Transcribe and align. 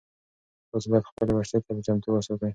تاسو 0.69 0.87
باید 0.91 1.07
خپلې 1.09 1.33
وسلې 1.35 1.59
تل 1.65 1.77
چمتو 1.85 2.09
وساتئ. 2.13 2.49